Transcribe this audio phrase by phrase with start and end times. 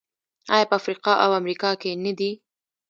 [0.53, 2.31] آیا په افریقا او امریکا کې نه دي؟